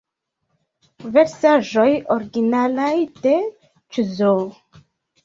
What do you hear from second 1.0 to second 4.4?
Versaĵoj originalaj de Cz.